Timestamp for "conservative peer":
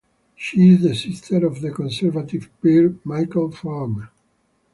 1.69-2.95